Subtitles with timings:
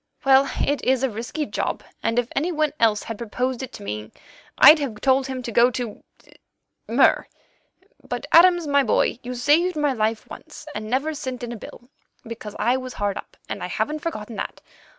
[0.25, 3.83] Well, it is a risky job, and if any one else had proposed it to
[3.83, 4.11] me,
[4.57, 7.27] I'd have told him to go to—Mur.
[8.09, 11.87] But, Adams, my boy, you saved my life once, and never sent in a bill,
[12.25, 14.59] because I was hard up, and I haven't forgotten that.